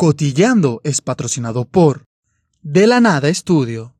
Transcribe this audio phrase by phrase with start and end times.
[0.00, 2.06] Cotillando es patrocinado por
[2.62, 3.96] De la Nada Estudio,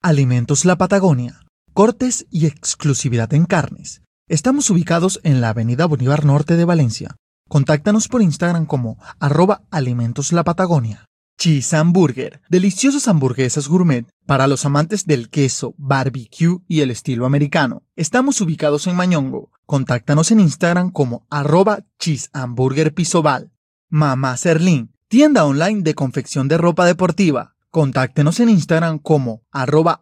[0.00, 1.44] Alimentos La Patagonia,
[1.74, 4.00] cortes y exclusividad en carnes.
[4.28, 7.16] Estamos ubicados en la Avenida Bolívar Norte de Valencia.
[7.50, 11.04] Contáctanos por Instagram como arroba Alimentos La Patagonia.
[11.38, 17.82] Cheese Hamburger, deliciosas hamburguesas gourmet para los amantes del queso, barbecue y el estilo americano.
[17.94, 19.50] Estamos ubicados en Mañongo.
[19.66, 23.52] Contáctanos en Instagram como arroba Cheese Hamburger Pisobal.
[23.90, 27.52] Mamá Serlín, tienda online de confección de ropa deportiva.
[27.70, 30.00] Contáctenos en Instagram como arroba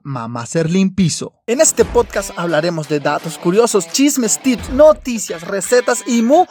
[0.94, 1.32] Piso.
[1.48, 6.44] En este podcast hablaremos de datos curiosos, chismes, tips, noticias, recetas y mu...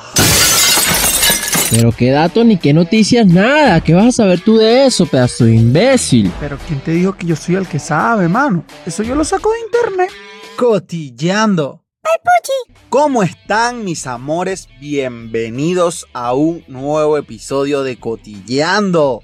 [1.72, 3.80] Pero qué datos ni qué noticias, nada.
[3.80, 6.30] ¿Qué vas a saber tú de eso, pedazo de imbécil?
[6.41, 8.66] Pero ¿quién te dijo que yo soy el que sabe, mano?
[8.86, 10.12] Eso yo lo saco de internet.
[12.09, 12.80] Cotilleando.
[12.90, 14.67] ¿Cómo están mis amores?
[14.80, 19.22] Bienvenidos a un nuevo episodio de Cotilleando.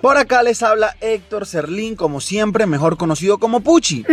[0.00, 4.04] Por acá les habla Héctor Serlín, como siempre, mejor conocido como Puchi.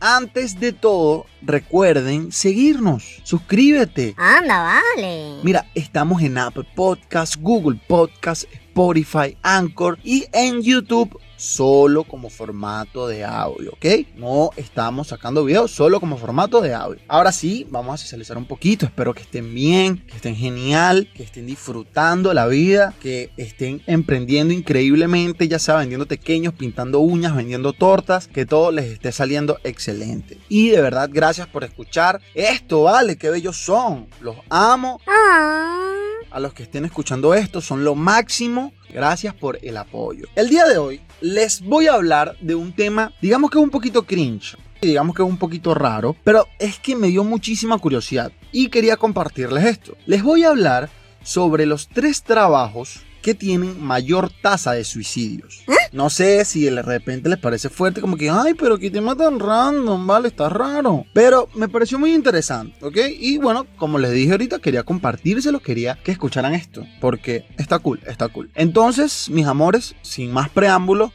[0.00, 3.22] Antes de todo, recuerden seguirnos.
[3.24, 4.14] Suscríbete.
[4.18, 5.36] Anda, vale.
[5.42, 13.06] Mira, estamos en Apple Podcast, Google Podcast, Spotify, Anchor y en YouTube solo como formato
[13.06, 13.86] de audio, ¿ok?
[14.16, 17.00] No estamos sacando videos solo como formato de audio.
[17.06, 18.86] Ahora sí, vamos a socializar un poquito.
[18.86, 24.54] Espero que estén bien, que estén genial, que estén disfrutando la vida, que estén emprendiendo
[24.54, 30.38] increíblemente, ya sea vendiendo pequeños, pintando uñas, vendiendo tortas, que todo les esté saliendo excelente.
[30.48, 32.20] Y de verdad, gracias por escuchar.
[32.34, 34.06] Esto, vale, qué bellos son.
[34.20, 35.00] Los amo.
[35.06, 36.13] Ah.
[36.30, 38.72] A los que estén escuchando esto, son lo máximo.
[38.90, 40.26] Gracias por el apoyo.
[40.34, 43.70] El día de hoy les voy a hablar de un tema, digamos que es un
[43.70, 44.56] poquito cringe.
[44.80, 48.96] Digamos que es un poquito raro, pero es que me dio muchísima curiosidad y quería
[48.96, 49.96] compartirles esto.
[50.06, 50.90] Les voy a hablar
[51.22, 55.64] sobre los tres trabajos que tienen mayor tasa de suicidios.
[55.66, 55.72] ¿Eh?
[55.92, 59.40] No sé si de repente les parece fuerte, como que, ay, pero qué tema tan
[59.40, 61.06] random, vale, está raro.
[61.14, 62.98] Pero me pareció muy interesante, ¿ok?
[63.18, 67.98] Y bueno, como les dije ahorita, quería compartírselo, quería que escucharan esto, porque está cool,
[68.06, 68.50] está cool.
[68.54, 71.10] Entonces, mis amores, sin más preámbulo,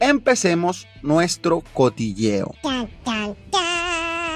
[0.00, 2.54] empecemos nuestro cotilleo.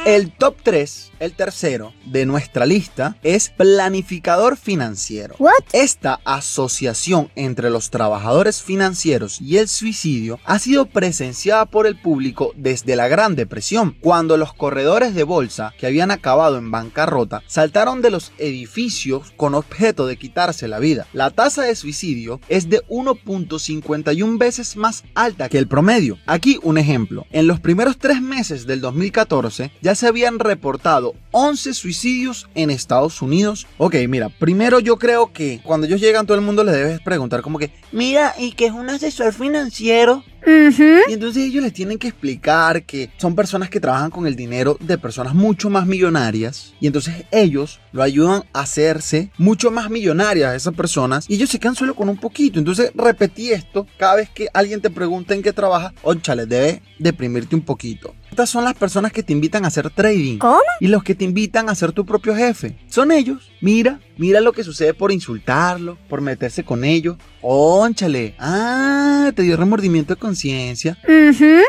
[0.06, 5.34] El top 3, el tercero de nuestra lista, es planificador financiero.
[5.39, 5.53] What?
[5.73, 12.53] Esta asociación entre los trabajadores financieros y el suicidio ha sido presenciada por el público
[12.57, 18.03] desde la Gran Depresión, cuando los corredores de bolsa que habían acabado en bancarrota saltaron
[18.03, 21.07] de los edificios con objeto de quitarse la vida.
[21.12, 26.19] La tasa de suicidio es de 1.51 veces más alta que el promedio.
[26.27, 27.27] Aquí un ejemplo.
[27.31, 33.23] En los primeros tres meses del 2014 ya se habían reportado 11 suicidios en Estados
[33.23, 33.67] Unidos.
[33.79, 37.43] Ok, mira, primero yo creo que cuando ellos llegan todo el mundo les debes preguntar
[37.43, 40.25] como que, mira, ¿y qué es un asesor financiero?
[40.47, 44.79] Y entonces ellos les tienen que explicar que son personas que trabajan con el dinero
[44.81, 46.75] de personas mucho más millonarias.
[46.81, 51.27] Y entonces ellos lo ayudan a hacerse mucho más millonarias a esas personas.
[51.29, 52.59] Y ellos se quedan solo con un poquito.
[52.59, 55.93] Entonces repetí esto cada vez que alguien te pregunta en qué trabaja.
[56.03, 58.15] Óchale, debe deprimirte un poquito.
[58.38, 60.38] Estas son las personas que te invitan a hacer trading.
[60.38, 60.60] ¿Cómo?
[60.78, 62.78] Y los que te invitan a ser tu propio jefe.
[62.87, 63.50] Son ellos.
[63.60, 67.16] Mira, mira lo que sucede por insultarlo, por meterse con ellos.
[67.43, 68.37] Ónchale.
[68.38, 70.97] Ah, te dio remordimiento de conciencia.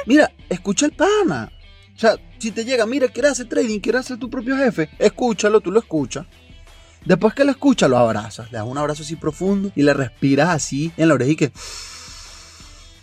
[0.06, 1.52] Mira, escucha el pana.
[1.96, 5.62] O sea, si te llega, mira, quieres hacer trading, quieres ser tu propio jefe, escúchalo,
[5.62, 6.28] tú lo escuchas.
[7.04, 10.50] Después que lo escuchas, lo abrazas, le das un abrazo así profundo y le respiras
[10.50, 11.52] así en la oreja y que...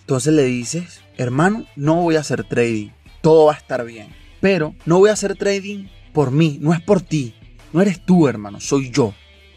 [0.03, 2.91] Entonces le dices, hermano, no voy a hacer trading,
[3.26, 4.06] todo va a estar bien.
[4.41, 7.34] Pero no voy a hacer trading por mí, no es por ti.
[7.72, 9.14] No eres tú, hermano, soy yo.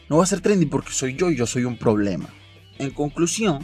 [0.09, 2.29] No voy a hacer trading porque soy yo y yo soy un problema.
[2.79, 3.59] En conclusión,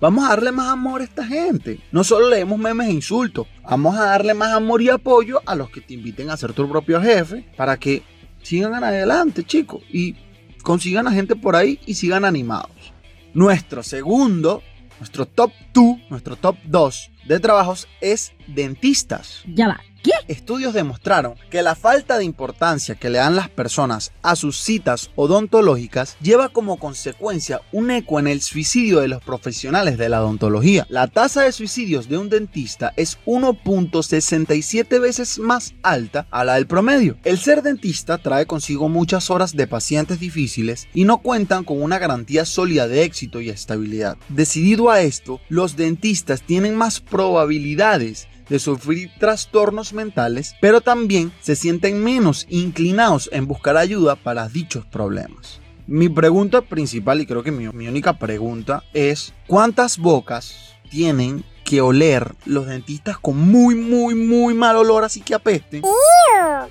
[0.00, 1.80] vamos a darle más amor a esta gente.
[1.90, 5.70] No solo leemos memes e insultos, vamos a darle más amor y apoyo a los
[5.70, 8.04] que te inviten a ser tu propio jefe para que
[8.42, 10.14] sigan adelante, chicos, y
[10.62, 12.92] consigan a gente por ahí y sigan animados.
[13.34, 14.62] Nuestro segundo,
[14.98, 19.42] nuestro top 2, nuestro top 2 de trabajos es dentistas.
[19.46, 19.80] Ya va.
[20.28, 25.10] Estudios demostraron que la falta de importancia que le dan las personas a sus citas
[25.16, 30.86] odontológicas lleva como consecuencia un eco en el suicidio de los profesionales de la odontología.
[30.90, 36.66] La tasa de suicidios de un dentista es 1.67 veces más alta a la del
[36.66, 37.16] promedio.
[37.24, 41.98] El ser dentista trae consigo muchas horas de pacientes difíciles y no cuentan con una
[41.98, 44.18] garantía sólida de éxito y estabilidad.
[44.28, 51.56] Decidido a esto, los dentistas tienen más probabilidades de sufrir trastornos mentales, pero también se
[51.56, 55.60] sienten menos inclinados en buscar ayuda para dichos problemas.
[55.86, 61.80] Mi pregunta principal, y creo que mi, mi única pregunta, es ¿cuántas bocas tienen que
[61.80, 65.82] oler los dentistas con muy, muy, muy mal olor, así que apeste?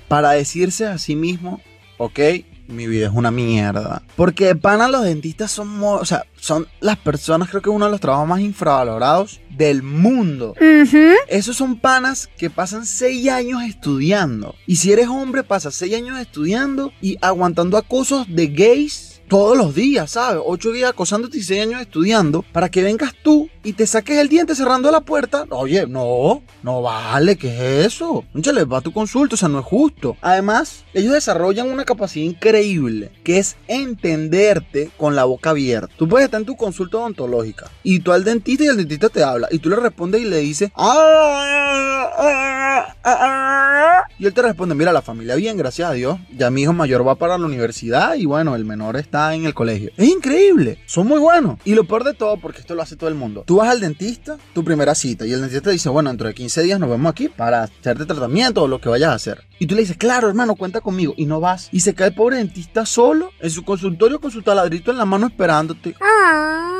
[0.08, 1.60] Para decirse a sí mismo,
[1.98, 2.18] ok,
[2.68, 4.02] mi vida es una mierda.
[4.16, 7.90] Porque de pana los dentistas son, o sea, son las personas, creo que uno de
[7.90, 10.54] los trabajos más infravalorados del mundo.
[10.60, 11.14] Ujú.
[11.28, 14.54] Esos son panas que pasan seis años estudiando.
[14.66, 19.74] Y si eres hombre, pasas seis años estudiando y aguantando acosos de gays todos los
[19.74, 20.42] días, ¿sabes?
[20.44, 24.28] Ocho días acosándote y seis años estudiando para que vengas tú y te saques el
[24.28, 25.44] diente cerrando la puerta.
[25.50, 28.24] Oye, no, no vale, ¿qué es eso?
[28.32, 30.16] Conchale, va a tu consulta, o sea, no es justo.
[30.22, 35.92] Además, ellos desarrollan una capacidad increíble que es entenderte con la boca abierta.
[35.96, 39.22] Tú puedes estar en tu consulta odontológica y tú al dentista y el dentista te
[39.22, 44.42] habla y tú le respondes y le dices "Ah, ah, ah, ah", y él te
[44.42, 47.46] responde mira la familia bien gracias a Dios ya mi hijo mayor va para la
[47.46, 51.74] universidad y bueno el menor está en el colegio es increíble son muy buenos y
[51.74, 54.38] lo peor de todo porque esto lo hace todo el mundo tú vas al dentista
[54.54, 57.10] tu primera cita y el dentista te dice bueno dentro de 15 días nos vemos
[57.10, 60.28] aquí para hacerte tratamiento o lo que vayas a hacer y tú le dices claro
[60.28, 63.64] hermano cuenta conmigo y no vas y se cae el pobre dentista solo en su
[63.64, 66.70] consultorio con su taladrito en la mano esperándote Ah.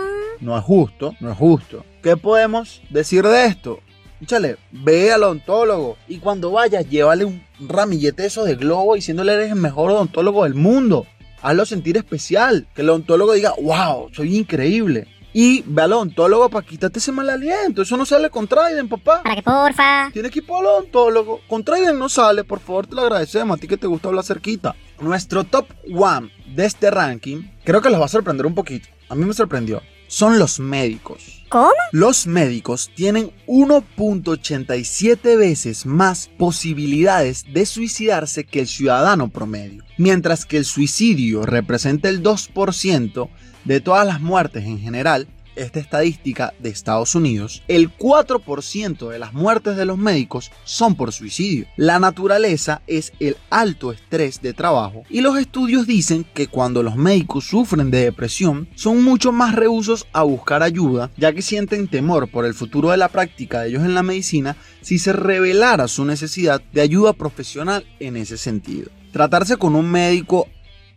[0.41, 1.85] no es justo, no es justo.
[2.03, 3.81] ¿Qué podemos decir de esto?
[4.21, 9.35] Échale, ve al odontólogo y cuando vayas, llévale un ramillete de esos de globo diciéndole
[9.35, 11.07] eres el mejor odontólogo del mundo.
[11.43, 12.67] Hazlo sentir especial.
[12.75, 15.07] Que el odontólogo diga, wow, soy increíble.
[15.33, 17.83] Y ve al odontólogo para quitarte ese mal aliento.
[17.83, 19.23] Eso no sale con Trident, papá.
[19.23, 20.11] Para que porfa.
[20.13, 21.41] Tienes que ir para el odontólogo.
[21.49, 23.57] Con Trident no sale, por favor, te lo agradecemos.
[23.57, 24.75] A ti que te gusta hablar cerquita.
[25.01, 28.89] Nuestro top one de este ranking, creo que los va a sorprender un poquito.
[29.09, 29.83] A mí me sorprendió.
[30.09, 31.45] Son los médicos.
[31.51, 31.71] ¿Cómo?
[31.93, 40.57] Los médicos tienen 1.87 veces más posibilidades de suicidarse que el ciudadano promedio, mientras que
[40.57, 43.29] el suicidio representa el 2%
[43.65, 45.29] de todas las muertes en general.
[45.59, 51.13] Esta estadística de Estados Unidos, el 4% de las muertes de los médicos son por
[51.13, 51.67] suicidio.
[51.75, 56.95] La naturaleza es el alto estrés de trabajo y los estudios dicen que cuando los
[56.95, 62.31] médicos sufren de depresión son mucho más rehusos a buscar ayuda ya que sienten temor
[62.31, 66.05] por el futuro de la práctica de ellos en la medicina si se revelara su
[66.05, 68.91] necesidad de ayuda profesional en ese sentido.
[69.11, 70.47] Tratarse con un médico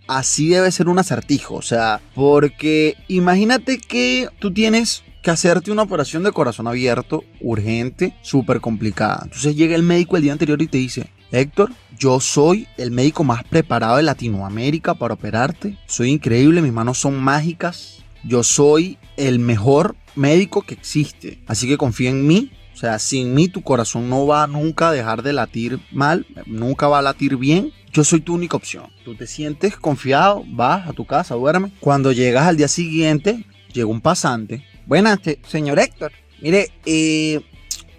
[0.08, 5.84] así debe ser un acertijo, o sea, porque imagínate que tú tienes que hacerte una
[5.84, 9.22] operación de corazón abierto, urgente, súper complicada.
[9.24, 13.24] Entonces llega el médico el día anterior y te dice, Héctor, yo soy el médico
[13.24, 15.78] más preparado de Latinoamérica para operarte.
[15.86, 18.00] Soy increíble, mis manos son mágicas.
[18.24, 21.40] Yo soy el mejor médico que existe.
[21.48, 22.52] Así que confía en mí.
[22.74, 26.88] O sea, sin mí tu corazón no va nunca a dejar de latir mal, nunca
[26.88, 27.72] va a latir bien.
[27.92, 28.86] Yo soy tu única opción.
[29.04, 31.72] Tú te sientes confiado, vas a tu casa, duerme.
[31.80, 34.66] Cuando llegas al día siguiente, llega un pasante.
[34.86, 36.12] Buenas, señor Héctor.
[36.42, 37.42] Mire, eh,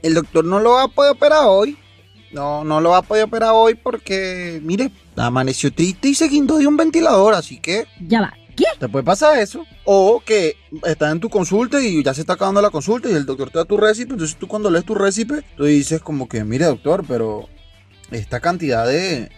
[0.02, 1.76] el doctor no lo va a poder operar hoy.
[2.32, 6.56] No, no lo va a poder operar hoy porque, mire, amaneció triste y se guindó
[6.56, 8.34] de un ventilador, así que Ya va.
[8.56, 8.64] ¿Qué?
[8.78, 9.64] te puede pasar eso.
[9.84, 13.26] O que estás en tu consulta y ya se está acabando la consulta y el
[13.26, 14.12] doctor te da tu récipe.
[14.12, 17.48] Entonces tú cuando lees tu récipe, tú dices como que, mire doctor, pero
[18.10, 19.30] esta cantidad de,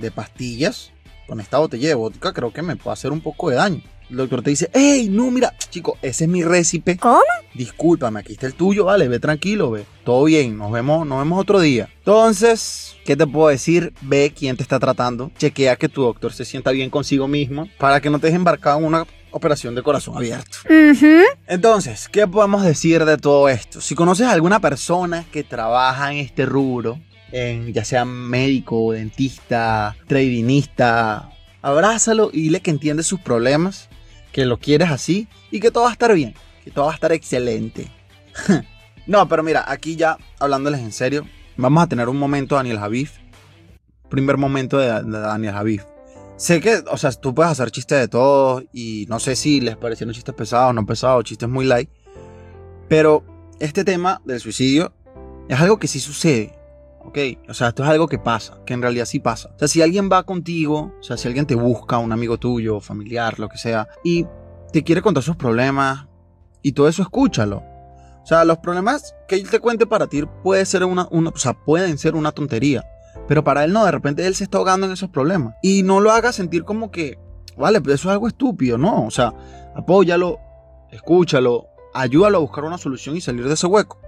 [0.00, 0.92] de pastillas
[1.30, 3.82] con esta botella de vodka creo que me puede hacer un poco de daño.
[4.10, 6.96] El doctor te dice, hey, no, mira, chico, ese es mi récipe.
[6.96, 7.20] ¿Cómo?
[7.54, 9.84] Discúlpame, aquí está el tuyo, vale, ve tranquilo, ve.
[10.02, 11.88] Todo bien, nos vemos, nos vemos otro día.
[11.98, 13.92] Entonces, ¿qué te puedo decir?
[14.00, 15.30] Ve quién te está tratando.
[15.38, 18.80] Chequea que tu doctor se sienta bien consigo mismo para que no te deje embarcado
[18.80, 20.58] en una operación de corazón abierto.
[21.46, 23.80] Entonces, ¿qué podemos decir de todo esto?
[23.80, 26.98] Si conoces a alguna persona que trabaja en este rubro,
[27.32, 31.30] en, ya sea médico, dentista, tradingista,
[31.62, 33.88] abrázalo y dile que entiende sus problemas,
[34.32, 36.34] que lo quieres así y que todo va a estar bien,
[36.64, 37.88] que todo va a estar excelente.
[39.06, 43.18] no, pero mira, aquí ya hablándoles en serio, vamos a tener un momento Daniel Javif.
[44.08, 45.84] Primer momento de, Daniel Javif.
[46.36, 49.76] Sé que, o sea, tú puedes hacer chistes de todo y no sé si les
[49.76, 51.90] parecieron chistes pesados, no pesados, chistes muy light.
[52.88, 53.24] Pero
[53.60, 54.92] este tema del suicidio
[55.48, 56.59] es algo que sí sucede.
[57.04, 57.18] ¿Ok?
[57.48, 59.50] O sea, esto es algo que pasa, que en realidad sí pasa.
[59.54, 62.80] O sea, si alguien va contigo, o sea, si alguien te busca, un amigo tuyo,
[62.80, 64.26] familiar, lo que sea, y
[64.72, 66.06] te quiere contar sus problemas
[66.62, 67.62] y todo eso, escúchalo.
[68.22, 71.54] O sea, los problemas que él te cuente para ti puede ser una, o sea,
[71.54, 72.84] pueden ser una tontería.
[73.26, 75.54] Pero para él no, de repente él se está ahogando en esos problemas.
[75.62, 77.18] Y no lo haga sentir como que,
[77.56, 79.06] vale, pero eso es algo estúpido, no.
[79.06, 79.32] O sea,
[79.74, 80.38] apóyalo,
[80.90, 83.98] escúchalo, ayúdalo a buscar una solución y salir de ese hueco.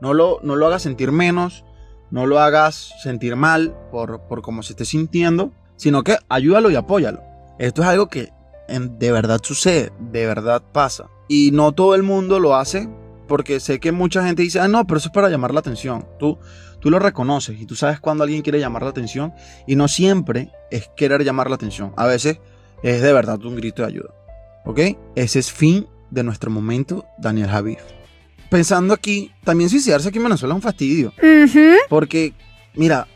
[0.00, 1.64] No lo, no lo hagas sentir menos,
[2.10, 6.76] no lo hagas sentir mal por, por cómo se esté sintiendo, sino que ayúdalo y
[6.76, 7.22] apóyalo.
[7.58, 8.30] Esto es algo que
[8.68, 11.06] en- de verdad sucede, de verdad pasa.
[11.28, 12.88] Y no todo el mundo lo hace
[13.28, 16.06] porque sé que mucha gente dice, ah, no, pero eso es para llamar la atención.
[16.18, 16.38] Tú,
[16.80, 19.32] tú lo reconoces y tú sabes cuando alguien quiere llamar la atención
[19.66, 21.92] y no siempre es querer llamar la atención.
[21.96, 22.40] A veces
[22.82, 24.10] es de verdad un grito de ayuda.
[24.64, 24.80] ¿Ok?
[25.14, 27.78] Ese es fin de nuestro momento, Daniel Javif.
[28.50, 31.14] Pensando aquí, también suicidarse aquí en Venezuela es un fastidio.
[31.88, 32.34] Porque,
[32.74, 33.06] mira,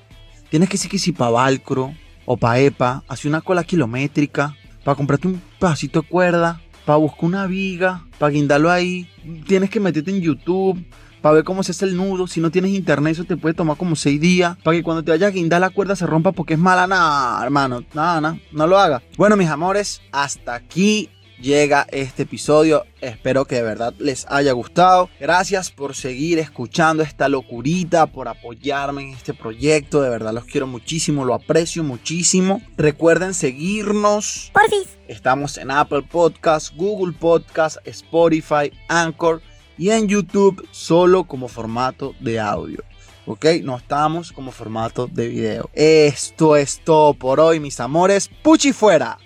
[0.48, 1.92] tienes que decir que si para Valcro
[2.24, 7.24] o para EPA, hacer una cola kilométrica, para comprarte un pedacito de cuerda, para buscar
[7.24, 9.08] una viga, para guindarlo ahí.
[9.46, 10.84] Tienes que meterte en YouTube
[11.20, 12.26] para ver cómo se hace el nudo.
[12.26, 14.56] Si no tienes internet, eso te puede tomar como seis días.
[14.62, 16.86] Para que cuando te vayas a guindar la cuerda se rompa porque es mala.
[16.86, 17.82] Nada, hermano.
[17.94, 18.38] Nada, nada.
[18.52, 19.02] No lo hagas.
[19.16, 21.08] Bueno, mis amores, hasta aquí
[21.40, 22.84] llega este episodio.
[23.00, 25.08] Espero que de verdad les haya gustado.
[25.20, 30.02] Gracias por seguir escuchando esta locurita, por apoyarme en este proyecto.
[30.02, 32.62] De verdad los quiero muchísimo, lo aprecio muchísimo.
[32.76, 34.50] Recuerden seguirnos.
[34.52, 34.96] Porfis.
[35.08, 39.42] Estamos en Apple Podcast, Google Podcast, Spotify, Anchor
[39.76, 42.82] y en YouTube solo como formato de audio.
[43.26, 43.46] ¿Ok?
[43.62, 45.70] No estamos como formato de video.
[45.72, 48.28] Esto es todo por hoy, mis amores.
[48.42, 49.18] Puchi fuera.